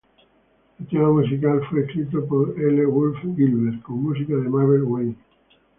[0.79, 2.85] El tema musical fue escrito por L.
[2.87, 5.15] Wolfe Gilbert, con música de Mabel Wayne.